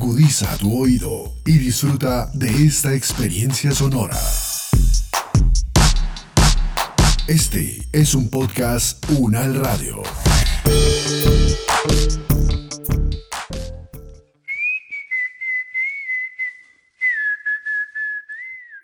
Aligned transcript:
Agudiza 0.00 0.56
tu 0.58 0.80
oído 0.80 1.34
y 1.44 1.58
disfruta 1.58 2.30
de 2.32 2.66
esta 2.66 2.94
experiencia 2.94 3.72
sonora. 3.72 4.16
Este 7.26 7.82
es 7.90 8.14
un 8.14 8.30
podcast 8.30 9.04
Unal 9.18 9.56
Radio. 9.56 10.00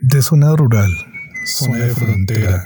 De 0.01 0.21
zona 0.21 0.57
rural, 0.57 0.91
zona 1.47 1.79
de 1.79 1.95
frontera, 1.95 2.65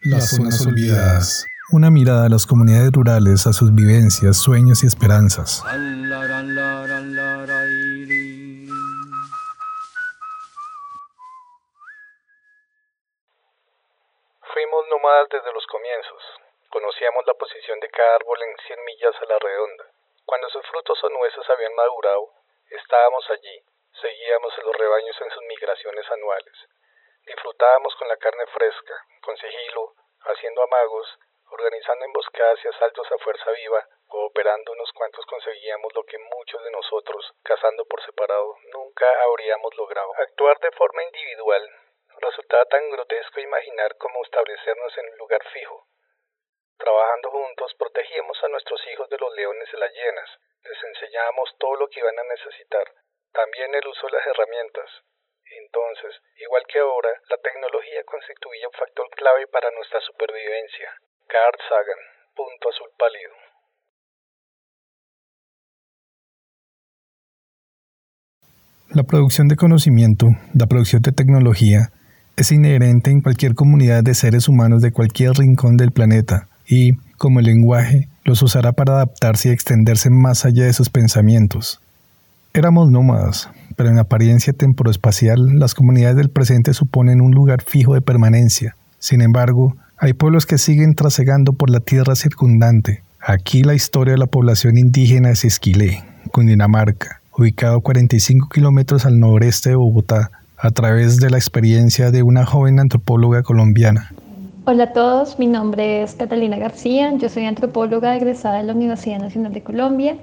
las 0.00 0.30
zonas 0.30 0.64
olvidadas. 0.64 1.44
Una 1.72 1.90
mirada 1.90 2.24
a 2.24 2.28
las 2.30 2.46
comunidades 2.46 2.90
rurales, 2.92 3.46
a 3.46 3.52
sus 3.52 3.74
vivencias, 3.74 4.38
sueños 4.38 4.82
y 4.82 4.86
esperanzas. 4.86 5.62
Conocíamos 17.02 17.26
la 17.26 17.34
posición 17.34 17.80
de 17.80 17.90
cada 17.90 18.14
árbol 18.14 18.40
en 18.44 18.56
100 18.64 18.84
millas 18.84 19.16
a 19.20 19.24
la 19.24 19.36
redonda. 19.40 19.90
Cuando 20.24 20.48
sus 20.50 20.64
frutos 20.68 21.02
o 21.02 21.08
nueces 21.08 21.50
habían 21.50 21.74
madurado, 21.74 22.30
estábamos 22.70 23.28
allí, 23.28 23.60
seguíamos 24.00 24.56
a 24.56 24.62
los 24.62 24.76
rebaños 24.76 25.20
en 25.20 25.30
sus 25.30 25.42
migraciones 25.42 26.08
anuales. 26.12 26.54
Disfrutábamos 27.26 27.92
con 27.96 28.06
la 28.06 28.16
carne 28.18 28.46
fresca, 28.46 28.94
con 29.20 29.36
sigilo, 29.36 29.94
haciendo 30.20 30.62
amagos, 30.62 31.18
organizando 31.50 32.04
emboscadas 32.04 32.64
y 32.64 32.68
asaltos 32.68 33.10
a 33.10 33.18
fuerza 33.18 33.50
viva, 33.50 33.84
cooperando 34.06 34.70
unos 34.70 34.92
cuantos 34.92 35.26
conseguíamos 35.26 35.92
lo 35.96 36.04
que 36.04 36.18
muchos 36.18 36.62
de 36.62 36.70
nosotros, 36.70 37.34
cazando 37.42 37.84
por 37.86 38.00
separado, 38.04 38.54
nunca 38.74 39.08
habríamos 39.24 39.74
logrado. 39.74 40.12
Actuar 40.18 40.56
de 40.60 40.70
forma 40.70 41.02
individual 41.02 41.68
resultaba 42.20 42.64
tan 42.66 42.88
grotesco 42.90 43.40
imaginar 43.40 43.96
cómo 43.96 44.22
establecernos 44.22 44.96
en 44.98 45.10
un 45.10 45.18
lugar 45.18 45.42
fijo. 45.52 45.88
Trabajando 46.82 47.30
juntos 47.30 47.70
protegíamos 47.78 48.34
a 48.42 48.48
nuestros 48.48 48.80
hijos 48.90 49.06
de 49.08 49.14
los 49.22 49.30
leones 49.38 49.70
y 49.70 49.78
las 49.78 49.94
hienas, 49.94 50.26
les 50.66 50.82
enseñábamos 50.82 51.54
todo 51.62 51.78
lo 51.78 51.86
que 51.86 52.02
iban 52.02 52.18
a 52.18 52.26
necesitar, 52.26 52.82
también 53.30 53.70
el 53.70 53.86
uso 53.86 54.10
de 54.10 54.18
las 54.18 54.26
herramientas. 54.26 54.90
Entonces, 55.62 56.10
igual 56.42 56.66
que 56.66 56.82
ahora, 56.82 57.14
la 57.30 57.38
tecnología 57.38 58.02
constituía 58.02 58.66
un 58.66 58.74
factor 58.74 59.06
clave 59.14 59.46
para 59.46 59.70
nuestra 59.70 60.02
supervivencia. 60.02 60.90
Carl 61.30 61.54
Sagan, 61.70 62.02
punto 62.34 62.66
azul 62.66 62.90
pálido. 62.98 63.30
La 68.90 69.06
producción 69.06 69.46
de 69.46 69.54
conocimiento, 69.54 70.26
la 70.58 70.66
producción 70.66 70.98
de 70.98 71.14
tecnología, 71.14 71.94
es 72.34 72.50
inherente 72.50 73.14
en 73.14 73.22
cualquier 73.22 73.54
comunidad 73.54 74.02
de 74.02 74.18
seres 74.18 74.48
humanos 74.48 74.82
de 74.82 74.90
cualquier 74.90 75.38
rincón 75.38 75.78
del 75.78 75.94
planeta 75.94 76.50
y, 76.66 76.94
como 77.18 77.40
el 77.40 77.46
lenguaje, 77.46 78.08
los 78.24 78.42
usará 78.42 78.72
para 78.72 78.94
adaptarse 78.94 79.48
y 79.48 79.52
extenderse 79.52 80.10
más 80.10 80.44
allá 80.44 80.64
de 80.64 80.72
sus 80.72 80.90
pensamientos. 80.90 81.80
Éramos 82.54 82.90
nómadas, 82.90 83.48
pero 83.76 83.88
en 83.88 83.98
apariencia 83.98 84.52
temporoespacial 84.52 85.58
las 85.58 85.74
comunidades 85.74 86.16
del 86.16 86.28
presente 86.28 86.74
suponen 86.74 87.20
un 87.20 87.32
lugar 87.32 87.62
fijo 87.62 87.94
de 87.94 88.02
permanencia. 88.02 88.76
Sin 88.98 89.22
embargo, 89.22 89.76
hay 89.98 90.12
pueblos 90.12 90.46
que 90.46 90.58
siguen 90.58 90.94
trasegando 90.94 91.52
por 91.52 91.70
la 91.70 91.80
tierra 91.80 92.14
circundante. 92.14 93.02
Aquí 93.20 93.62
la 93.62 93.74
historia 93.74 94.12
de 94.12 94.18
la 94.18 94.26
población 94.26 94.76
indígena 94.76 95.30
es 95.30 95.44
Esquilé, 95.44 96.04
Cundinamarca, 96.32 97.20
ubicado 97.36 97.80
45 97.80 98.48
kilómetros 98.48 99.06
al 99.06 99.18
noreste 99.18 99.70
de 99.70 99.76
Bogotá, 99.76 100.30
a 100.58 100.70
través 100.70 101.16
de 101.16 101.30
la 101.30 101.38
experiencia 101.38 102.10
de 102.10 102.22
una 102.22 102.44
joven 102.44 102.80
antropóloga 102.80 103.42
colombiana. 103.42 104.12
Hola 104.64 104.84
a 104.84 104.92
todos, 104.92 105.40
mi 105.40 105.48
nombre 105.48 106.04
es 106.04 106.14
Catalina 106.14 106.56
García, 106.56 107.12
yo 107.16 107.28
soy 107.28 107.46
antropóloga 107.46 108.14
egresada 108.14 108.58
de 108.58 108.62
la 108.62 108.74
Universidad 108.74 109.18
Nacional 109.18 109.52
de 109.52 109.64
Colombia 109.64 110.18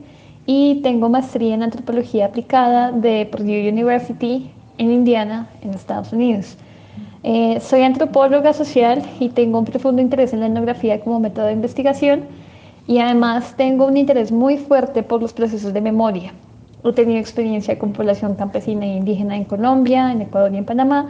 y 0.45 0.79
tengo 0.81 1.09
maestría 1.09 1.55
en 1.55 1.61
antropología 1.61 2.27
aplicada 2.27 2.93
de 2.93 3.27
Purdue 3.29 3.69
University 3.69 4.49
en 4.77 4.93
Indiana, 4.93 5.49
en 5.61 5.71
Estados 5.71 6.13
Unidos. 6.13 6.55
Eh, 7.23 7.59
soy 7.59 7.81
antropóloga 7.81 8.53
social 8.53 9.03
y 9.19 9.27
tengo 9.27 9.59
un 9.59 9.65
profundo 9.65 10.01
interés 10.01 10.31
en 10.31 10.39
la 10.39 10.45
etnografía 10.45 11.01
como 11.01 11.19
método 11.19 11.47
de 11.47 11.51
investigación 11.51 12.21
y 12.87 12.99
además 12.99 13.55
tengo 13.57 13.87
un 13.87 13.97
interés 13.97 14.31
muy 14.31 14.57
fuerte 14.57 15.03
por 15.03 15.21
los 15.21 15.33
procesos 15.33 15.73
de 15.73 15.81
memoria. 15.81 16.31
He 16.85 16.93
tenido 16.93 17.19
experiencia 17.19 17.77
con 17.77 17.91
población 17.91 18.35
campesina 18.35 18.85
e 18.85 18.95
indígena 18.95 19.35
en 19.35 19.43
Colombia, 19.43 20.13
en 20.13 20.21
Ecuador 20.21 20.53
y 20.53 20.57
en 20.59 20.65
Panamá 20.65 21.09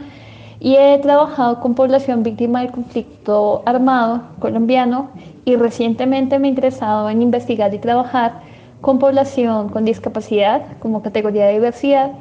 y 0.60 0.76
he 0.76 0.98
trabajado 0.98 1.58
con 1.60 1.74
población 1.74 2.22
víctima 2.22 2.60
del 2.60 2.70
conflicto 2.70 3.62
armado 3.64 4.22
colombiano 4.38 5.10
y 5.46 5.56
recientemente 5.56 6.38
me 6.38 6.48
he 6.48 6.50
interesado 6.50 7.08
en 7.08 7.22
investigar 7.22 7.72
y 7.74 7.78
trabajar 7.78 8.42
con 8.82 8.98
población 8.98 9.70
con 9.70 9.86
discapacidad 9.86 10.78
como 10.78 11.02
categoría 11.02 11.46
de 11.46 11.54
diversidad, 11.54 12.12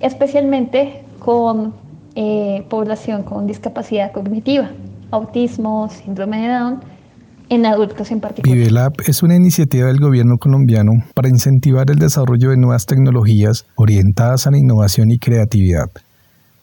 especialmente 0.00 1.02
con 1.18 1.74
eh, 2.14 2.64
población 2.68 3.24
con 3.24 3.46
discapacidad 3.46 4.12
cognitiva, 4.12 4.70
autismo, 5.10 5.88
síndrome 5.88 6.42
de 6.42 6.48
Down, 6.48 6.80
en 7.48 7.66
adultos 7.66 8.12
en 8.12 8.20
particular. 8.20 8.56
ViveLab 8.56 8.92
es 9.06 9.24
una 9.24 9.34
iniciativa 9.34 9.88
del 9.88 9.98
gobierno 9.98 10.36
colombiano 10.38 10.92
para 11.14 11.28
incentivar 11.28 11.90
el 11.90 11.98
desarrollo 11.98 12.50
de 12.50 12.56
nuevas 12.56 12.86
tecnologías 12.86 13.66
orientadas 13.74 14.46
a 14.46 14.52
la 14.52 14.58
innovación 14.58 15.10
y 15.10 15.18
creatividad. 15.18 15.90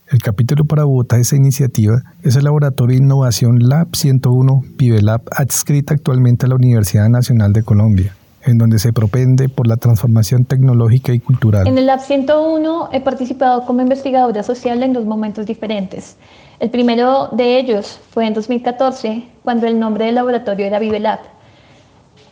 El 0.10 0.22
capítulo 0.22 0.64
para 0.64 0.86
Bogotá 0.86 1.18
de 1.18 1.24
esa 1.24 1.36
iniciativa 1.36 2.02
es 2.24 2.38
el 2.38 2.46
Laboratorio 2.46 2.98
de 2.98 3.04
Innovación 3.04 3.60
Lab 3.68 3.94
101 3.94 4.62
ViveLab 4.78 5.22
adscrita 5.32 5.96
actualmente 5.96 6.46
a 6.46 6.50
la 6.50 6.56
Universidad 6.56 7.10
Nacional 7.10 7.52
de 7.52 7.64
Colombia 7.64 8.16
en 8.46 8.58
donde 8.58 8.80
se 8.80 8.94
propende 8.94 9.50
por 9.50 9.68
la 9.68 9.76
transformación 9.76 10.46
tecnológica 10.46 11.12
y 11.12 11.20
cultural. 11.20 11.68
En 11.68 11.78
el 11.78 11.88
Lab 11.88 12.00
101 12.00 12.90
he 12.94 13.02
participado 13.02 13.66
como 13.66 13.82
investigadora 13.82 14.44
social 14.44 14.82
en 14.82 14.94
dos 14.94 15.06
momentos 15.06 15.46
diferentes. 15.46 16.16
El 16.62 16.70
primero 16.70 17.28
de 17.34 17.60
ellos 17.60 18.00
fue 18.12 18.26
en 18.26 18.34
2014, 18.34 19.28
cuando 19.44 19.68
el 19.68 19.78
nombre 19.78 20.06
del 20.06 20.16
laboratorio 20.16 20.66
era 20.66 20.80
ViveLab. 20.80 21.20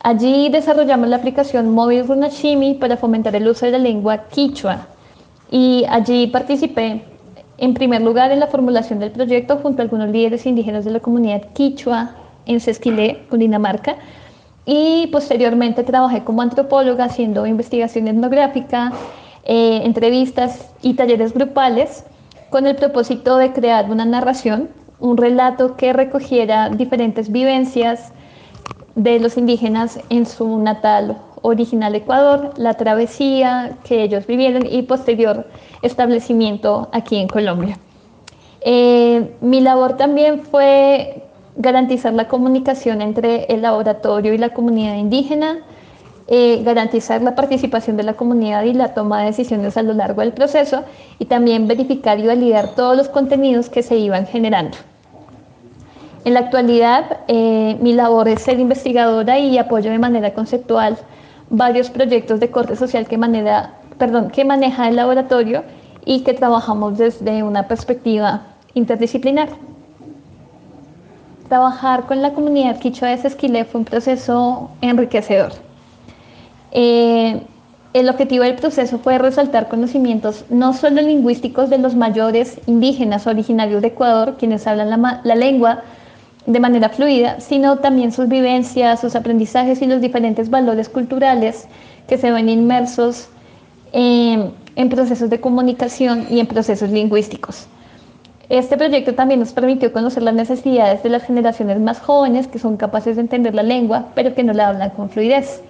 Allí 0.01 0.47
desarrollamos 0.47 1.09
la 1.09 1.17
aplicación 1.17 1.71
móvil 1.71 2.07
Runashimi 2.07 2.75
para 2.75 2.95
fomentar 2.95 3.35
el 3.35 3.49
uso 3.49 3.65
de 3.65 3.73
la 3.73 3.79
lengua 3.79 4.29
quichua 4.29 4.87
y 5.51 5.83
allí 5.89 6.27
participé 6.27 7.03
en 7.57 7.73
primer 7.73 8.01
lugar 8.01 8.31
en 8.31 8.39
la 8.39 8.47
formulación 8.47 8.99
del 8.99 9.11
proyecto 9.11 9.57
junto 9.57 9.81
a 9.81 9.83
algunos 9.83 10.09
líderes 10.09 10.45
indígenas 10.45 10.85
de 10.85 10.91
la 10.91 10.99
comunidad 10.99 11.41
quichua 11.53 12.15
en 12.45 12.59
Sesquilé, 12.59 13.25
Cundinamarca, 13.29 13.95
y 14.65 15.07
posteriormente 15.07 15.83
trabajé 15.83 16.23
como 16.23 16.41
antropóloga 16.41 17.05
haciendo 17.05 17.45
investigación 17.45 18.07
etnográfica, 18.07 18.91
eh, 19.43 19.81
entrevistas 19.83 20.69
y 20.81 20.95
talleres 20.95 21.33
grupales 21.33 22.03
con 22.49 22.65
el 22.65 22.75
propósito 22.75 23.37
de 23.37 23.53
crear 23.53 23.89
una 23.91 24.05
narración, 24.05 24.69
un 24.99 25.17
relato 25.17 25.75
que 25.75 25.93
recogiera 25.93 26.69
diferentes 26.69 27.31
vivencias 27.31 28.11
de 28.95 29.19
los 29.19 29.37
indígenas 29.37 29.99
en 30.09 30.25
su 30.25 30.57
natal 30.57 31.17
original 31.45 31.95
Ecuador, 31.95 32.51
la 32.57 32.73
travesía 32.73 33.77
que 33.83 34.03
ellos 34.03 34.25
vivieron 34.27 34.65
y 34.65 34.81
posterior 34.83 35.47
establecimiento 35.81 36.89
aquí 36.91 37.17
en 37.17 37.27
Colombia. 37.27 37.77
Eh, 38.61 39.35
mi 39.41 39.61
labor 39.61 39.95
también 39.95 40.41
fue 40.41 41.23
garantizar 41.55 42.13
la 42.13 42.27
comunicación 42.27 43.01
entre 43.01 43.45
el 43.45 43.61
laboratorio 43.61 44.33
y 44.33 44.37
la 44.37 44.49
comunidad 44.49 44.95
indígena, 44.95 45.59
eh, 46.27 46.63
garantizar 46.63 47.21
la 47.21 47.35
participación 47.35 47.97
de 47.97 48.03
la 48.03 48.13
comunidad 48.13 48.63
y 48.63 48.73
la 48.73 48.95
toma 48.95 49.19
de 49.19 49.27
decisiones 49.27 49.77
a 49.77 49.83
lo 49.83 49.93
largo 49.93 50.21
del 50.21 50.33
proceso 50.33 50.83
y 51.19 51.25
también 51.25 51.67
verificar 51.67 52.19
y 52.19 52.25
validar 52.25 52.73
todos 52.75 52.97
los 52.97 53.09
contenidos 53.09 53.69
que 53.69 53.83
se 53.83 53.97
iban 53.97 54.25
generando. 54.25 54.77
En 56.25 56.33
la 56.33 56.39
actualidad, 56.39 57.19
eh, 57.27 57.77
mi 57.79 57.93
labor 57.93 58.27
es 58.27 58.41
ser 58.41 58.59
investigadora 58.59 59.37
y 59.37 59.59
apoyo 59.59 59.91
de 59.91 59.99
manera 59.99 60.33
conceptual 60.33 60.97
varios 61.57 61.89
proyectos 61.89 62.39
de 62.39 62.51
corte 62.51 62.75
social 62.75 63.07
que, 63.07 63.17
maneja 63.17 64.87
el 64.87 64.95
laboratorio 64.95 65.63
y 66.05 66.21
que 66.21 66.33
trabajamos 66.33 66.97
desde 66.97 67.43
una 67.43 67.67
perspectiva 67.67 68.41
interdisciplinar. 68.73 69.49
Trabajar 71.47 72.05
con 72.07 72.21
la 72.21 72.33
comunidad 72.33 72.79
quichua 72.79 73.09
de 73.09 73.17
Sesquilé 73.17 73.65
fue 73.65 73.79
un 73.79 73.85
proceso 73.85 74.71
enriquecedor. 74.81 75.53
Eh, 76.71 77.41
el 77.93 78.09
objetivo 78.09 78.43
del 78.43 78.55
proceso 78.55 78.99
fue 78.99 79.17
resaltar 79.17 79.69
conocimientos 79.69 80.43
no 80.49 80.73
solo 80.73 81.01
lingüísticos 81.01 81.69
de 81.69 81.77
los 81.77 81.95
mayores 81.95 82.59
indígenas 82.65 83.27
originarios 83.27 83.81
de 83.81 83.87
Ecuador, 83.89 84.35
quienes 84.37 84.67
hablan 84.67 84.89
la, 84.89 85.21
la 85.23 85.35
lengua 85.35 85.83
de 86.45 86.59
manera 86.59 86.89
fluida, 86.89 87.39
sino 87.39 87.77
también 87.79 88.11
sus 88.11 88.27
vivencias, 88.27 89.01
sus 89.01 89.15
aprendizajes 89.15 89.81
y 89.81 89.87
los 89.87 90.01
diferentes 90.01 90.49
valores 90.49 90.89
culturales 90.89 91.67
que 92.07 92.17
se 92.17 92.31
ven 92.31 92.49
inmersos 92.49 93.29
eh, 93.93 94.51
en 94.75 94.89
procesos 94.89 95.29
de 95.29 95.39
comunicación 95.39 96.27
y 96.29 96.39
en 96.39 96.47
procesos 96.47 96.89
lingüísticos. 96.89 97.67
Este 98.47 98.77
proyecto 98.77 99.15
también 99.15 99.39
nos 99.39 99.53
permitió 99.53 99.91
conocer 99.91 100.21
las 100.21 100.35
necesidades 100.35 101.01
de 101.01 101.09
las 101.09 101.23
generaciones 101.23 101.79
más 101.79 101.99
jóvenes 101.99 102.47
que 102.47 102.59
son 102.59 102.77
capaces 102.77 103.15
de 103.15 103.23
entender 103.23 103.55
la 103.55 103.63
lengua, 103.63 104.09
pero 104.13 104.35
que 104.35 104.43
no 104.43 104.53
la 104.53 104.67
hablan 104.67 104.91
con 104.91 105.09
fluidez. 105.09 105.63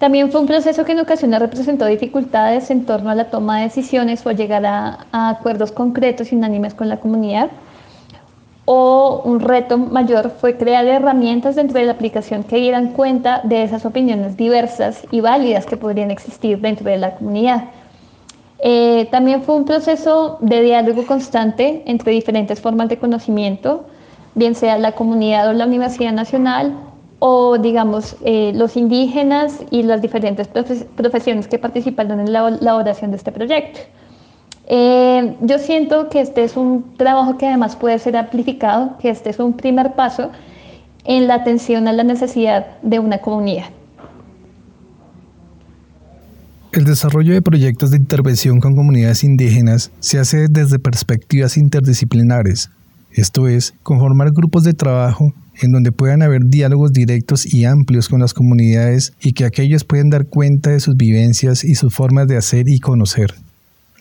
También 0.00 0.32
fue 0.32 0.40
un 0.40 0.48
proceso 0.48 0.84
que 0.84 0.90
en 0.90 0.98
ocasiones 0.98 1.38
representó 1.38 1.86
dificultades 1.86 2.68
en 2.72 2.84
torno 2.84 3.10
a 3.10 3.14
la 3.14 3.30
toma 3.30 3.58
de 3.58 3.64
decisiones 3.64 4.26
o 4.26 4.28
a 4.28 4.32
llegar 4.32 4.66
a, 4.66 5.06
a 5.12 5.28
acuerdos 5.28 5.70
concretos 5.70 6.32
y 6.32 6.34
unánimes 6.34 6.74
con 6.74 6.88
la 6.88 6.96
comunidad. 6.96 7.50
O 8.66 9.20
un 9.24 9.40
reto 9.40 9.76
mayor 9.76 10.30
fue 10.40 10.56
crear 10.56 10.86
herramientas 10.86 11.56
dentro 11.56 11.78
de 11.78 11.86
la 11.86 11.92
aplicación 11.92 12.44
que 12.44 12.56
dieran 12.56 12.88
cuenta 12.88 13.40
de 13.44 13.62
esas 13.62 13.84
opiniones 13.84 14.36
diversas 14.36 15.06
y 15.10 15.20
válidas 15.20 15.66
que 15.66 15.76
podrían 15.76 16.10
existir 16.10 16.60
dentro 16.60 16.88
de 16.88 16.96
la 16.96 17.14
comunidad. 17.16 17.64
Eh, 18.60 19.08
también 19.10 19.42
fue 19.42 19.56
un 19.56 19.66
proceso 19.66 20.38
de 20.40 20.62
diálogo 20.62 21.04
constante 21.06 21.82
entre 21.84 22.12
diferentes 22.12 22.60
formas 22.60 22.88
de 22.88 22.96
conocimiento, 22.96 23.84
bien 24.34 24.54
sea 24.54 24.78
la 24.78 24.92
comunidad 24.92 25.50
o 25.50 25.52
la 25.52 25.66
Universidad 25.66 26.12
Nacional, 26.12 26.74
o 27.18 27.58
digamos 27.58 28.16
eh, 28.24 28.52
los 28.54 28.76
indígenas 28.76 29.62
y 29.70 29.82
las 29.82 30.00
diferentes 30.00 30.48
profesiones 30.48 31.48
que 31.48 31.58
participaron 31.58 32.20
en 32.20 32.32
la 32.32 32.48
elaboración 32.48 33.10
de 33.10 33.18
este 33.18 33.32
proyecto. 33.32 33.80
Eh, 34.66 35.36
yo 35.42 35.58
siento 35.58 36.08
que 36.08 36.20
este 36.20 36.44
es 36.44 36.56
un 36.56 36.96
trabajo 36.96 37.36
que 37.36 37.46
además 37.46 37.76
puede 37.76 37.98
ser 37.98 38.16
amplificado, 38.16 38.96
que 38.98 39.10
este 39.10 39.30
es 39.30 39.38
un 39.38 39.54
primer 39.54 39.94
paso 39.94 40.30
en 41.04 41.26
la 41.26 41.34
atención 41.34 41.86
a 41.86 41.92
la 41.92 42.02
necesidad 42.02 42.80
de 42.82 42.98
una 42.98 43.18
comunidad. 43.18 43.66
El 46.72 46.84
desarrollo 46.84 47.34
de 47.34 47.42
proyectos 47.42 47.90
de 47.90 47.98
intervención 47.98 48.58
con 48.58 48.74
comunidades 48.74 49.22
indígenas 49.22 49.92
se 50.00 50.18
hace 50.18 50.48
desde 50.50 50.80
perspectivas 50.80 51.56
interdisciplinares, 51.56 52.70
esto 53.12 53.46
es, 53.46 53.74
conformar 53.84 54.32
grupos 54.32 54.64
de 54.64 54.72
trabajo 54.72 55.32
en 55.62 55.70
donde 55.70 55.92
puedan 55.92 56.22
haber 56.22 56.46
diálogos 56.46 56.92
directos 56.92 57.46
y 57.46 57.64
amplios 57.64 58.08
con 58.08 58.20
las 58.20 58.34
comunidades 58.34 59.12
y 59.22 59.34
que 59.34 59.44
aquellos 59.44 59.84
puedan 59.84 60.10
dar 60.10 60.26
cuenta 60.26 60.70
de 60.70 60.80
sus 60.80 60.96
vivencias 60.96 61.62
y 61.62 61.76
sus 61.76 61.94
formas 61.94 62.26
de 62.26 62.36
hacer 62.36 62.68
y 62.68 62.80
conocer. 62.80 63.34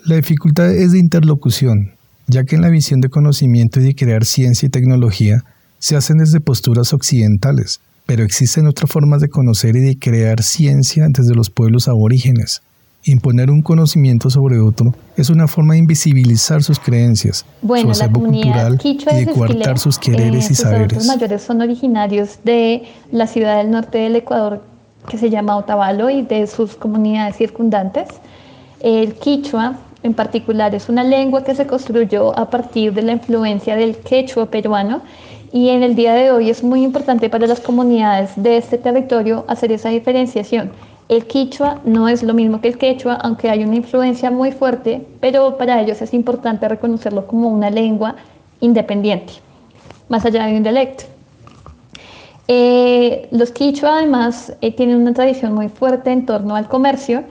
La 0.06 0.18
dificultad 0.18 0.70
es 0.70 0.92
de 0.92 1.00
interlocución, 1.00 1.94
ya 2.28 2.44
que 2.44 2.58
en 2.58 2.62
la 2.62 2.70
visión 2.70 3.00
de 3.00 3.08
conocimiento 3.08 3.80
y 3.80 3.84
de 3.84 3.96
crear 3.96 4.26
ciencia 4.26 4.66
y 4.68 4.70
tecnología 4.70 5.46
se 5.80 5.96
hacen 5.96 6.18
desde 6.18 6.42
posturas 6.42 6.92
occidentales, 6.92 7.80
pero 8.06 8.26
existen 8.26 8.68
otras 8.68 8.92
formas 8.92 9.22
de 9.22 9.30
conocer 9.30 9.78
y 9.78 9.80
de 9.80 9.98
crear 9.98 10.44
ciencia 10.44 11.06
desde 11.08 11.34
los 11.34 11.50
pueblos 11.50 11.88
aborígenes. 11.88 12.62
Imponer 13.06 13.50
un 13.50 13.62
conocimiento 13.62 14.30
sobre 14.30 14.60
otro 14.60 14.94
es 15.16 15.30
una 15.30 15.48
forma 15.48 15.76
de 15.76 15.80
invisibilizar 15.80 16.64
sus 16.64 16.80
creencias, 16.80 17.46
su 17.66 17.90
acervo 17.90 18.20
cultural 18.20 18.82
y 18.84 18.98
de 18.98 19.28
coartar 19.28 19.80
sus 19.80 19.98
quereres 19.98 20.52
y 20.52 20.56
saberes. 20.56 20.98
Los 20.98 21.08
mayores 21.08 21.42
son 21.44 21.62
originarios 21.62 22.40
de 22.44 22.84
la 23.10 23.28
ciudad 23.28 23.60
del 23.60 23.72
norte 23.72 24.00
del 24.00 24.18
Ecuador 24.18 24.66
que 25.08 25.18
se 25.18 25.30
llama 25.30 25.56
Otavalo 25.56 26.10
y 26.10 26.24
de 26.24 26.46
sus 26.48 26.76
comunidades 26.76 27.38
circundantes. 27.38 28.10
El 28.82 29.14
quichua 29.14 29.80
en 30.04 30.14
particular 30.14 30.76
es 30.76 30.90
una 30.90 31.04
lengua 31.04 31.44
que 31.44 31.56
se 31.56 31.66
construyó 31.66 32.38
a 32.38 32.50
partir 32.50 32.94
de 32.94 33.02
la 33.02 33.14
influencia 33.14 33.76
del 33.76 33.98
quechua 33.98 34.46
peruano 34.46 35.02
y 35.52 35.70
en 35.70 35.84
el 35.84 35.96
día 35.96 36.14
de 36.14 36.32
hoy 36.32 36.50
es 36.50 36.64
muy 36.64 36.84
importante 36.84 37.30
para 37.30 37.48
las 37.48 37.60
comunidades 37.60 38.32
de 38.36 38.58
este 38.58 38.78
territorio 38.78 39.46
hacer 39.48 39.72
esa 39.72 39.90
diferenciación. 39.90 40.72
El 41.10 41.26
quichua 41.26 41.80
no 41.86 42.08
es 42.08 42.24
lo 42.24 42.34
mismo 42.34 42.60
que 42.60 42.70
el 42.70 42.78
quechua, 42.78 43.16
aunque 43.16 43.50
hay 43.50 43.64
una 43.64 43.76
influencia 43.76 44.32
muy 44.32 44.52
fuerte, 44.52 45.06
pero 45.20 45.58
para 45.58 45.82
ellos 45.82 46.02
es 46.02 46.14
importante 46.14 46.68
reconocerlo 46.68 47.28
como 47.28 47.50
una 47.50 47.70
lengua 47.70 48.16
independiente, 48.62 49.34
más 50.10 50.26
allá 50.26 50.46
de 50.46 50.58
un 50.58 50.64
dialecto. 50.64 51.04
Eh, 52.48 53.28
los 53.32 53.52
quichua 53.52 53.98
además 53.98 54.54
eh, 54.62 54.72
tienen 54.72 54.98
una 54.98 55.14
tradición 55.14 55.54
muy 55.54 55.70
fuerte 55.70 56.12
en 56.12 56.26
torno 56.26 56.56
al 56.56 56.68
comercio 56.68 57.24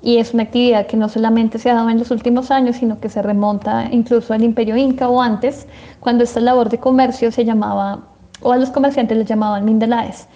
y 0.00 0.18
es 0.18 0.32
una 0.32 0.44
actividad 0.44 0.86
que 0.86 0.96
no 0.96 1.08
solamente 1.08 1.58
se 1.58 1.70
ha 1.70 1.74
dado 1.74 1.90
en 1.90 1.98
los 1.98 2.10
últimos 2.10 2.50
años, 2.50 2.76
sino 2.76 3.00
que 3.00 3.08
se 3.08 3.20
remonta 3.20 3.88
incluso 3.90 4.32
al 4.32 4.44
imperio 4.44 4.76
inca 4.76 5.08
o 5.08 5.20
antes, 5.20 5.66
cuando 6.00 6.24
esta 6.24 6.40
labor 6.40 6.68
de 6.68 6.78
comercio 6.78 7.32
se 7.32 7.44
llamaba, 7.44 8.00
o 8.42 8.52
a 8.52 8.56
los 8.56 8.70
comerciantes 8.70 9.18
les 9.18 9.26
llamaban 9.26 9.64
mindelaes. 9.64 10.28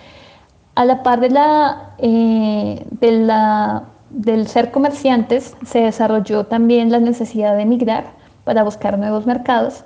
A 0.74 0.84
la 0.84 1.02
par 1.02 1.20
de 1.20 1.30
la, 1.30 1.94
eh, 1.98 2.84
de 2.90 3.12
la, 3.12 3.84
del 4.10 4.48
ser 4.48 4.70
comerciantes, 4.70 5.54
se 5.64 5.80
desarrolló 5.80 6.44
también 6.46 6.90
la 6.90 6.98
necesidad 6.98 7.54
de 7.54 7.62
emigrar 7.62 8.04
para 8.44 8.64
buscar 8.64 8.98
nuevos 8.98 9.26
mercados. 9.26 9.84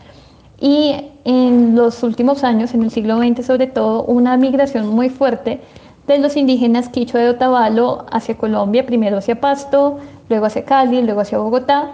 Y 0.58 1.10
en 1.24 1.74
los 1.74 2.02
últimos 2.02 2.44
años, 2.44 2.72
en 2.72 2.82
el 2.82 2.90
siglo 2.90 3.18
XX 3.18 3.44
sobre 3.44 3.66
todo, 3.66 4.04
una 4.04 4.36
migración 4.38 4.88
muy 4.88 5.10
fuerte 5.10 5.60
de 6.06 6.18
los 6.18 6.36
indígenas 6.36 6.88
quichua 6.88 7.20
de 7.20 7.30
Otavalo 7.30 8.06
hacia 8.10 8.36
Colombia, 8.36 8.86
primero 8.86 9.18
hacia 9.18 9.40
Pasto, 9.40 9.98
luego 10.28 10.46
hacia 10.46 10.64
Cali, 10.64 11.02
luego 11.02 11.20
hacia 11.20 11.38
Bogotá. 11.38 11.92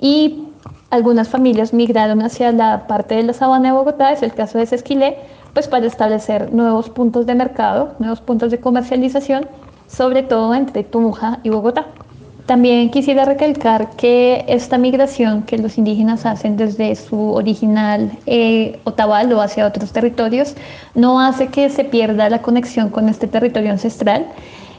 Y 0.00 0.44
algunas 0.90 1.28
familias 1.28 1.72
migraron 1.72 2.22
hacia 2.22 2.52
la 2.52 2.86
parte 2.86 3.16
de 3.16 3.22
la 3.24 3.32
sabana 3.32 3.70
de 3.70 3.74
Bogotá, 3.74 4.12
es 4.12 4.22
el 4.22 4.32
caso 4.32 4.58
de 4.58 4.66
Sesquilé, 4.66 5.18
pues 5.52 5.68
para 5.68 5.86
establecer 5.86 6.52
nuevos 6.52 6.90
puntos 6.90 7.26
de 7.26 7.34
mercado, 7.34 7.94
nuevos 7.98 8.20
puntos 8.20 8.50
de 8.50 8.60
comercialización, 8.60 9.46
sobre 9.88 10.22
todo 10.22 10.54
entre 10.54 10.84
Tunja 10.84 11.40
y 11.42 11.50
Bogotá. 11.50 11.86
También 12.50 12.90
quisiera 12.90 13.24
recalcar 13.24 13.90
que 13.90 14.44
esta 14.48 14.76
migración 14.76 15.42
que 15.42 15.56
los 15.56 15.78
indígenas 15.78 16.26
hacen 16.26 16.56
desde 16.56 16.96
su 16.96 17.30
original 17.30 18.10
eh, 18.26 18.80
Otavalo 18.82 19.40
hacia 19.40 19.64
otros 19.64 19.92
territorios 19.92 20.56
no 20.96 21.20
hace 21.20 21.46
que 21.46 21.70
se 21.70 21.84
pierda 21.84 22.28
la 22.28 22.42
conexión 22.42 22.88
con 22.88 23.08
este 23.08 23.28
territorio 23.28 23.70
ancestral. 23.70 24.26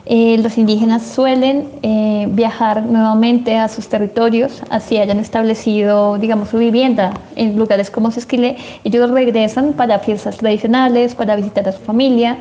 Eh, 0.06 0.38
los 0.40 0.58
indígenas 0.58 1.04
suelen 1.04 1.70
eh, 1.82 2.28
viajar 2.32 2.84
nuevamente 2.84 3.58
a 3.58 3.70
sus 3.70 3.88
territorios, 3.88 4.62
así 4.70 4.98
hayan 4.98 5.20
establecido, 5.22 6.18
digamos, 6.18 6.50
su 6.50 6.58
vivienda 6.58 7.14
en 7.38 7.56
lugares 7.56 7.90
como 7.90 8.12
Sesquilé. 8.12 8.58
Ellos 8.84 9.10
regresan 9.12 9.72
para 9.72 10.00
fiestas 10.00 10.36
tradicionales, 10.36 11.16
para 11.16 11.38
visitar 11.38 11.70
a 11.70 11.72
su 11.72 11.80
familia, 11.80 12.36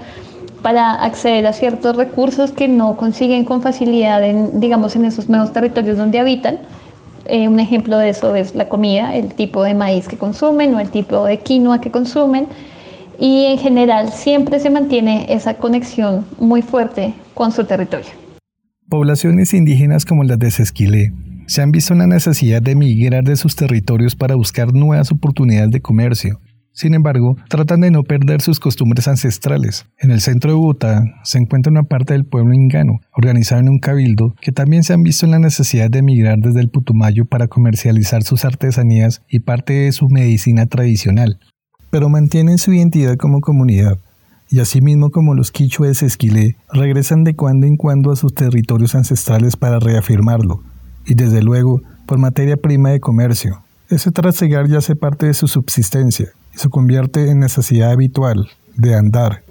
para 0.63 0.95
acceder 0.95 1.47
a 1.47 1.53
ciertos 1.53 1.97
recursos 1.97 2.53
que 2.53 2.69
no 2.69 2.97
consiguen 2.97 3.45
con 3.45 3.63
facilidad 3.63 4.25
en, 4.25 4.61
digamos, 4.61 4.97
en 4.97 5.05
esos 5.05 5.29
nuevos 5.29 5.53
territorios 5.53 5.97
donde 5.97 6.19
habitan. 6.19 6.59
Eh, 7.27 7.49
un 7.49 7.61
ejemplo 7.61 7.99
de 7.99 8.11
eso 8.11 8.35
es 8.35 8.55
la 8.55 8.69
comida, 8.69 9.15
el 9.15 9.35
tipo 9.35 9.63
de 9.63 9.75
maíz 9.75 10.09
que 10.09 10.17
consumen 10.17 10.75
o 10.75 10.81
el 10.81 10.91
tipo 10.91 11.25
de 11.25 11.39
quinoa 11.39 11.81
que 11.81 11.91
consumen. 11.91 12.47
Y 13.19 13.45
en 13.45 13.59
general 13.59 14.13
siempre 14.13 14.61
se 14.61 14.71
mantiene 14.71 15.27
esa 15.29 15.55
conexión 15.55 16.25
muy 16.39 16.63
fuerte 16.63 17.15
con 17.35 17.53
su 17.53 17.65
territorio. 17.65 18.11
Poblaciones 18.89 19.55
indígenas 19.55 20.05
como 20.05 20.25
las 20.25 20.39
de 20.39 20.51
Sesquilé 20.51 21.13
se 21.47 21.63
han 21.63 21.71
visto 21.71 21.93
en 21.93 21.99
la 21.99 22.07
necesidad 22.07 22.63
de 22.63 22.73
emigrar 22.73 23.25
de 23.25 23.37
sus 23.37 23.57
territorios 23.57 24.17
para 24.17 24.37
buscar 24.37 24.73
nuevas 24.73 25.11
oportunidades 25.13 25.71
de 25.71 25.81
comercio 25.81 26.41
sin 26.73 26.95
embargo, 26.95 27.37
tratan 27.49 27.81
de 27.81 27.91
no 27.91 28.05
perder 28.05 28.41
sus 28.41 28.61
costumbres 28.61 29.09
ancestrales. 29.09 29.87
En 29.99 30.11
el 30.11 30.21
centro 30.21 30.51
de 30.51 30.57
Bogotá 30.57 31.03
se 31.25 31.39
encuentra 31.39 31.71
una 31.71 31.83
parte 31.83 32.15
del 32.15 32.25
pueblo 32.25 32.55
ingano, 32.55 33.01
organizado 33.13 33.61
en 33.61 33.69
un 33.69 33.81
cabildo, 33.81 34.35
que 34.41 34.53
también 34.53 34.85
se 34.85 34.93
han 34.93 35.03
visto 35.03 35.27
en 35.27 35.33
la 35.33 35.39
necesidad 35.39 35.91
de 35.91 35.99
emigrar 35.99 36.39
desde 36.39 36.61
el 36.61 36.71
Putumayo 36.71 37.25
para 37.25 37.49
comercializar 37.49 38.23
sus 38.23 38.45
artesanías 38.45 39.23
y 39.29 39.41
parte 39.41 39.73
de 39.73 39.93
su 39.93 40.09
medicina 40.09 40.67
tradicional. 40.67 41.39
Pero 41.91 42.09
mantienen 42.09 42.59
su 42.59 42.73
identidad 42.73 43.17
como 43.17 43.41
comunidad, 43.41 43.99
y 44.49 44.61
asimismo 44.61 45.11
como 45.11 45.35
los 45.35 45.51
quichues 45.51 46.03
esquilé, 46.03 46.57
regresan 46.73 47.25
de 47.25 47.35
cuando 47.35 47.67
en 47.67 47.77
cuando 47.77 48.11
a 48.11 48.17
sus 48.17 48.33
territorios 48.33 48.95
ancestrales 48.95 49.57
para 49.57 49.81
reafirmarlo, 49.81 50.63
y 51.05 51.15
desde 51.15 51.43
luego 51.43 51.83
por 52.07 52.19
materia 52.19 52.57
prima 52.57 52.91
de 52.91 53.01
comercio. 53.01 53.63
Ese 53.89 54.13
trasegar 54.13 54.69
ya 54.69 54.79
hace 54.79 54.95
parte 54.95 55.27
de 55.27 55.35
su 55.35 55.49
subsistencia, 55.49 56.29
y 56.55 56.59
se 56.59 56.69
convierte 56.69 57.31
en 57.31 57.41
necesidad 57.41 57.91
habitual 57.93 58.49
de 58.77 58.95
andar. 58.95 59.43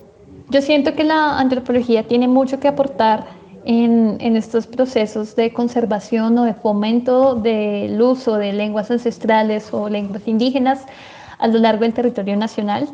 Yo 0.49 0.61
siento 0.61 0.95
que 0.95 1.03
la 1.03 1.39
antropología 1.39 2.07
tiene 2.07 2.27
mucho 2.27 2.59
que 2.59 2.67
aportar 2.67 3.27
en, 3.65 4.17
en, 4.19 4.35
estos 4.35 4.65
procesos 4.65 5.35
de 5.35 5.53
conservación 5.53 6.37
o 6.37 6.45
de 6.45 6.53
fomento 6.53 7.35
del 7.35 8.01
uso 8.01 8.37
de 8.37 8.53
lenguas 8.53 8.89
ancestrales 8.89 9.69
o 9.71 9.89
lenguas 9.89 10.27
indígenas 10.27 10.85
a 11.37 11.47
lo 11.47 11.59
largo 11.59 11.81
del 11.81 11.93
territorio 11.93 12.35
nacional. 12.35 12.87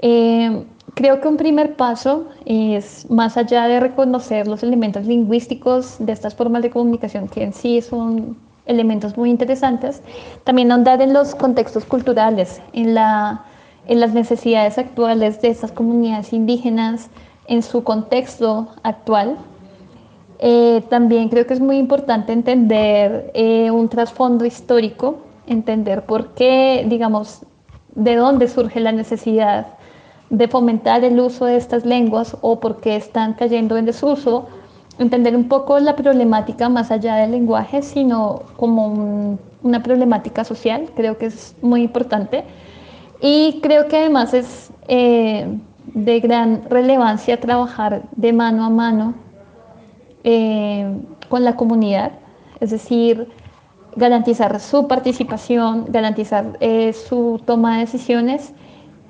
Eh, 0.00 0.64
creo 0.94 1.20
que 1.20 1.28
un 1.28 1.36
primer 1.36 1.76
paso 1.76 2.28
es, 2.44 3.08
más 3.10 3.36
allá 3.36 3.66
de 3.68 3.80
reconocer 3.80 4.46
los 4.46 4.62
elementos 4.62 5.06
lingüísticos 5.06 5.96
de 5.98 6.12
estas 6.12 6.34
formas 6.34 6.62
de 6.62 6.70
comunicación 6.70 7.28
que 7.28 7.42
en 7.42 7.52
sí 7.52 7.80
son 7.82 8.36
elementos 8.66 9.16
muy 9.16 9.30
interesantes. 9.30 10.02
También 10.44 10.70
ahondar 10.72 11.02
en 11.02 11.12
los 11.12 11.34
contextos 11.34 11.84
culturales, 11.84 12.60
en, 12.72 12.94
la, 12.94 13.44
en 13.86 14.00
las 14.00 14.12
necesidades 14.12 14.78
actuales 14.78 15.40
de 15.42 15.48
estas 15.48 15.72
comunidades 15.72 16.32
indígenas, 16.32 17.10
en 17.46 17.62
su 17.62 17.82
contexto 17.82 18.68
actual. 18.82 19.36
Eh, 20.38 20.82
también 20.88 21.28
creo 21.28 21.46
que 21.46 21.54
es 21.54 21.60
muy 21.60 21.76
importante 21.76 22.32
entender 22.32 23.30
eh, 23.34 23.70
un 23.70 23.88
trasfondo 23.88 24.44
histórico, 24.44 25.18
entender 25.46 26.06
por 26.06 26.28
qué, 26.34 26.86
digamos, 26.88 27.44
de 27.94 28.16
dónde 28.16 28.48
surge 28.48 28.80
la 28.80 28.92
necesidad 28.92 29.66
de 30.30 30.46
fomentar 30.46 31.04
el 31.04 31.18
uso 31.18 31.44
de 31.44 31.56
estas 31.56 31.84
lenguas 31.84 32.36
o 32.40 32.60
por 32.60 32.80
qué 32.80 32.94
están 32.94 33.34
cayendo 33.34 33.76
en 33.76 33.84
desuso, 33.84 34.46
entender 35.00 35.34
un 35.34 35.48
poco 35.48 35.80
la 35.80 35.96
problemática 35.96 36.68
más 36.68 36.90
allá 36.90 37.16
del 37.16 37.32
lenguaje, 37.32 37.82
sino 37.82 38.42
como 38.56 39.38
una 39.62 39.82
problemática 39.82 40.44
social, 40.44 40.90
creo 40.94 41.16
que 41.16 41.26
es 41.26 41.56
muy 41.62 41.82
importante. 41.82 42.44
Y 43.20 43.60
creo 43.62 43.88
que 43.88 43.96
además 43.96 44.34
es 44.34 44.70
eh, 44.88 45.58
de 45.94 46.20
gran 46.20 46.68
relevancia 46.68 47.40
trabajar 47.40 48.02
de 48.14 48.32
mano 48.32 48.64
a 48.64 48.70
mano 48.70 49.14
eh, 50.22 50.94
con 51.28 51.44
la 51.44 51.56
comunidad, 51.56 52.12
es 52.60 52.70
decir, 52.70 53.28
garantizar 53.96 54.60
su 54.60 54.86
participación, 54.86 55.86
garantizar 55.88 56.58
eh, 56.60 56.92
su 56.92 57.40
toma 57.46 57.74
de 57.74 57.80
decisiones 57.80 58.52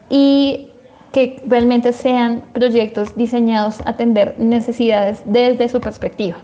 y 0.09 0.70
que 1.12 1.43
realmente 1.47 1.93
sean 1.93 2.43
proyectos 2.52 3.17
diseñados 3.17 3.81
a 3.81 3.90
atender 3.90 4.37
necesidades 4.38 5.23
desde 5.25 5.69
su 5.69 5.81
perspectiva. 5.81 6.38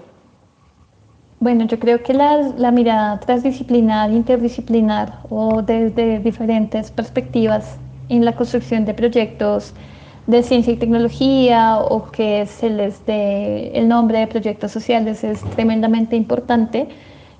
Bueno, 1.38 1.66
yo 1.66 1.78
creo 1.78 2.02
que 2.02 2.14
la, 2.14 2.38
la 2.56 2.70
mirada 2.70 3.20
transdisciplinar, 3.20 4.10
interdisciplinar 4.10 5.20
o 5.28 5.62
desde 5.62 6.18
diferentes 6.18 6.90
perspectivas 6.90 7.78
en 8.08 8.24
la 8.24 8.34
construcción 8.34 8.84
de 8.84 8.94
proyectos 8.94 9.74
de 10.26 10.42
ciencia 10.42 10.72
y 10.72 10.76
tecnología 10.76 11.78
o 11.78 12.10
que 12.10 12.46
se 12.46 12.70
les 12.70 13.04
dé 13.06 13.70
el 13.78 13.86
nombre 13.86 14.18
de 14.18 14.26
proyectos 14.26 14.72
sociales 14.72 15.22
es 15.22 15.40
tremendamente 15.54 16.16
importante. 16.16 16.88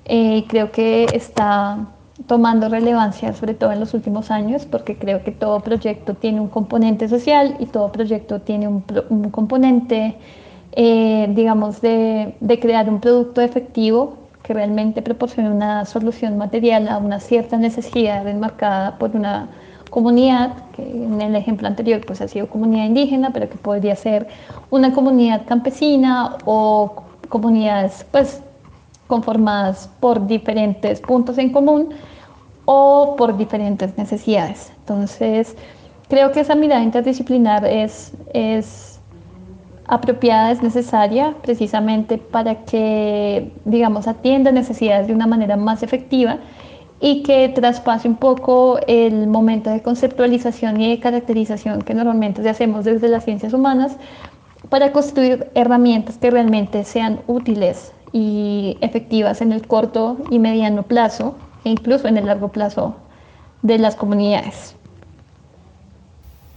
Eh, 0.05 0.45
creo 0.47 0.71
que 0.71 1.05
está 1.13 1.87
tomando 2.25 2.67
relevancia, 2.69 3.33
sobre 3.33 3.53
todo 3.53 3.71
en 3.71 3.79
los 3.79 3.93
últimos 3.93 4.31
años, 4.31 4.65
porque 4.65 4.97
creo 4.97 5.23
que 5.23 5.31
todo 5.31 5.59
proyecto 5.59 6.15
tiene 6.15 6.41
un 6.41 6.47
componente 6.47 7.07
social 7.07 7.55
y 7.59 7.67
todo 7.67 7.91
proyecto 7.91 8.41
tiene 8.41 8.67
un, 8.67 8.81
componente, 9.29 10.15
eh, 10.71 11.27
digamos, 11.35 11.81
de, 11.81 12.35
de 12.39 12.59
crear 12.59 12.89
un 12.89 12.99
producto 12.99 13.41
efectivo 13.41 14.15
que 14.41 14.53
realmente 14.53 15.01
proporcione 15.01 15.51
una 15.51 15.85
solución 15.85 16.37
material 16.37 16.87
a 16.87 16.97
una 16.97 17.19
cierta 17.19 17.57
necesidad 17.57 18.27
enmarcada 18.27 18.97
por 18.97 19.15
una 19.15 19.49
comunidad, 19.89 20.53
que 20.75 20.83
en 20.83 21.21
el 21.21 21.35
ejemplo 21.35 21.67
anterior 21.67 22.01
pues 22.05 22.21
ha 22.21 22.27
sido 22.27 22.47
comunidad 22.47 22.85
indígena, 22.85 23.31
pero 23.31 23.49
que 23.49 23.57
podría 23.57 23.95
ser 23.95 24.27
una 24.69 24.93
comunidad 24.93 25.45
campesina 25.47 26.37
o 26.45 27.03
comunidades 27.29 28.05
pues 28.11 28.41
conformadas 29.07 29.89
por 29.99 30.27
diferentes 30.27 31.01
puntos 31.01 31.37
en 31.37 31.51
común 31.51 31.89
o 32.65 33.15
por 33.17 33.37
diferentes 33.37 33.97
necesidades. 33.97 34.71
Entonces, 34.79 35.55
creo 36.09 36.31
que 36.31 36.41
esa 36.41 36.55
mirada 36.55 36.83
interdisciplinar 36.83 37.65
es, 37.65 38.11
es 38.33 38.99
apropiada, 39.87 40.51
es 40.51 40.61
necesaria 40.61 41.33
precisamente 41.41 42.17
para 42.17 42.65
que, 42.65 43.51
digamos, 43.65 44.07
atienda 44.07 44.51
necesidades 44.51 45.07
de 45.07 45.13
una 45.13 45.27
manera 45.27 45.55
más 45.55 45.81
efectiva 45.81 46.39
y 46.99 47.23
que 47.23 47.49
traspase 47.49 48.07
un 48.07 48.15
poco 48.15 48.79
el 48.87 49.27
momento 49.27 49.69
de 49.69 49.81
conceptualización 49.81 50.81
y 50.81 50.89
de 50.89 50.99
caracterización 50.99 51.81
que 51.81 51.93
normalmente 51.93 52.47
hacemos 52.49 52.85
desde 52.85 53.07
las 53.07 53.23
ciencias 53.23 53.53
humanas 53.53 53.95
para 54.69 54.91
construir 54.91 55.49
herramientas 55.53 56.17
que 56.17 56.31
realmente 56.31 56.83
sean 56.83 57.21
útiles 57.27 57.93
y 58.11 58.77
efectivas 58.81 59.41
en 59.41 59.51
el 59.51 59.67
corto 59.67 60.17
y 60.29 60.39
mediano 60.39 60.83
plazo 60.83 61.35
e 61.63 61.69
incluso 61.69 62.07
en 62.07 62.17
el 62.17 62.25
largo 62.25 62.49
plazo 62.49 62.95
de 63.61 63.77
las 63.77 63.95
comunidades. 63.95 64.75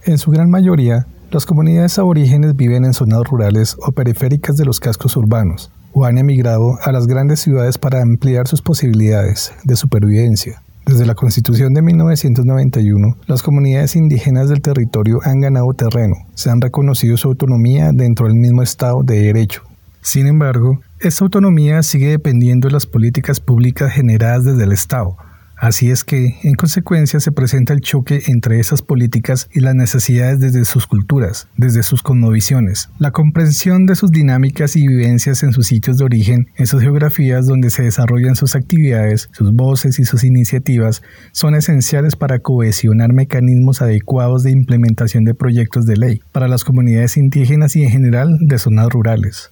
En 0.03 0.17
su 0.17 0.31
gran 0.31 0.49
mayoría, 0.49 1.05
las 1.31 1.45
comunidades 1.45 1.97
aborígenes 1.99 2.55
viven 2.55 2.85
en 2.85 2.93
zonas 2.93 3.21
rurales 3.23 3.77
o 3.85 3.91
periféricas 3.91 4.55
de 4.55 4.65
los 4.65 4.79
cascos 4.79 5.15
urbanos, 5.15 5.71
o 5.93 6.05
han 6.05 6.17
emigrado 6.17 6.77
a 6.83 6.91
las 6.91 7.07
grandes 7.07 7.39
ciudades 7.39 7.77
para 7.77 8.01
ampliar 8.01 8.47
sus 8.47 8.61
posibilidades 8.61 9.53
de 9.63 9.75
supervivencia. 9.75 10.61
Desde 10.85 11.05
la 11.05 11.13
Constitución 11.13 11.73
de 11.73 11.83
1991, 11.83 13.15
las 13.27 13.43
comunidades 13.43 13.95
indígenas 13.95 14.49
del 14.49 14.61
territorio 14.61 15.19
han 15.23 15.39
ganado 15.39 15.71
terreno, 15.73 16.15
se 16.33 16.49
han 16.49 16.59
reconocido 16.59 17.15
su 17.17 17.27
autonomía 17.27 17.91
dentro 17.93 18.27
del 18.27 18.35
mismo 18.35 18.63
Estado 18.63 19.03
de 19.03 19.21
Derecho. 19.21 19.61
Sin 20.01 20.25
embargo, 20.25 20.79
esta 21.01 21.23
autonomía 21.23 21.83
sigue 21.83 22.09
dependiendo 22.09 22.67
de 22.67 22.73
las 22.73 22.85
políticas 22.85 23.39
públicas 23.39 23.91
generadas 23.91 24.45
desde 24.45 24.63
el 24.63 24.71
Estado, 24.71 25.17
Así 25.61 25.91
es 25.91 26.03
que, 26.03 26.37
en 26.41 26.55
consecuencia, 26.55 27.19
se 27.19 27.31
presenta 27.31 27.73
el 27.73 27.81
choque 27.81 28.23
entre 28.25 28.59
esas 28.59 28.81
políticas 28.81 29.47
y 29.53 29.59
las 29.59 29.75
necesidades 29.75 30.39
desde 30.39 30.65
sus 30.65 30.87
culturas, 30.87 31.49
desde 31.55 31.83
sus 31.83 32.01
cosmovisiones. 32.01 32.89
La 32.97 33.11
comprensión 33.11 33.85
de 33.85 33.93
sus 33.93 34.09
dinámicas 34.09 34.75
y 34.75 34.87
vivencias 34.87 35.43
en 35.43 35.53
sus 35.53 35.67
sitios 35.67 35.97
de 35.99 36.05
origen, 36.05 36.47
en 36.55 36.65
sus 36.65 36.81
geografías 36.81 37.45
donde 37.45 37.69
se 37.69 37.83
desarrollan 37.83 38.35
sus 38.35 38.55
actividades, 38.55 39.29
sus 39.33 39.53
voces 39.53 39.99
y 39.99 40.05
sus 40.05 40.23
iniciativas, 40.23 41.03
son 41.31 41.53
esenciales 41.53 42.15
para 42.15 42.39
cohesionar 42.39 43.13
mecanismos 43.13 43.83
adecuados 43.83 44.41
de 44.41 44.49
implementación 44.49 45.25
de 45.25 45.35
proyectos 45.35 45.85
de 45.85 45.95
ley 45.95 46.21
para 46.31 46.47
las 46.47 46.63
comunidades 46.63 47.17
indígenas 47.17 47.75
y 47.75 47.83
en 47.83 47.91
general 47.91 48.39
de 48.41 48.57
zonas 48.57 48.89
rurales. 48.89 49.51